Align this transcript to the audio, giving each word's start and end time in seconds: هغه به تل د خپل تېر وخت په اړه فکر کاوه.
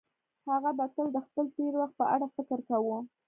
هغه 0.49 0.71
به 0.77 0.85
تل 0.95 1.07
د 1.13 1.17
خپل 1.25 1.45
تېر 1.55 1.73
وخت 1.79 1.95
په 2.01 2.05
اړه 2.13 2.27
فکر 2.35 2.57
کاوه. 2.69 2.97